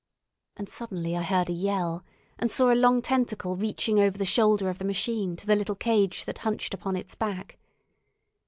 [0.57, 2.03] And suddenly I heard a yell,
[2.39, 5.75] and saw a long tentacle reaching over the shoulder of the machine to the little
[5.75, 7.59] cage that hunched upon its back.